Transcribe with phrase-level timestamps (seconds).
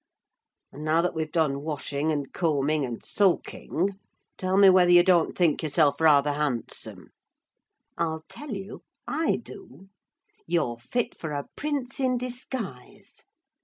[0.71, 5.61] And now that we've done washing, and combing, and sulking—tell me whether you don't think
[5.61, 7.11] yourself rather handsome?
[7.99, 9.89] I'll tell you, I do.
[10.47, 13.25] You're fit for a prince in disguise.